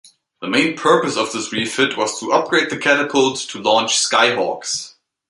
[0.41, 4.95] The main purpose of this refit was to upgrade the catapult to launch Skyhawks.